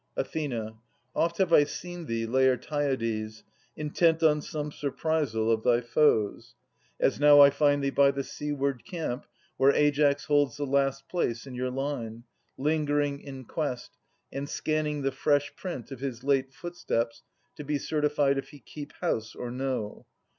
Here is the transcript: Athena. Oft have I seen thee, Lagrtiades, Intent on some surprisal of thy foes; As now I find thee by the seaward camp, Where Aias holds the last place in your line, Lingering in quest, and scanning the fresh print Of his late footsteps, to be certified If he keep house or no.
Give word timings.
Athena. 0.17 0.79
Oft 1.15 1.37
have 1.37 1.53
I 1.53 1.63
seen 1.63 2.07
thee, 2.07 2.25
Lagrtiades, 2.25 3.43
Intent 3.75 4.23
on 4.23 4.41
some 4.41 4.71
surprisal 4.71 5.51
of 5.51 5.61
thy 5.61 5.79
foes; 5.79 6.55
As 6.99 7.19
now 7.19 7.39
I 7.39 7.51
find 7.51 7.83
thee 7.83 7.91
by 7.91 8.09
the 8.09 8.23
seaward 8.23 8.83
camp, 8.83 9.27
Where 9.57 9.75
Aias 9.75 10.23
holds 10.25 10.57
the 10.57 10.65
last 10.65 11.07
place 11.07 11.45
in 11.45 11.53
your 11.53 11.69
line, 11.69 12.23
Lingering 12.57 13.19
in 13.21 13.45
quest, 13.45 13.91
and 14.33 14.49
scanning 14.49 15.03
the 15.03 15.11
fresh 15.11 15.55
print 15.55 15.91
Of 15.91 15.99
his 15.99 16.23
late 16.23 16.51
footsteps, 16.51 17.21
to 17.55 17.63
be 17.63 17.77
certified 17.77 18.39
If 18.39 18.49
he 18.49 18.57
keep 18.59 18.93
house 19.01 19.35
or 19.35 19.51
no. 19.51 20.07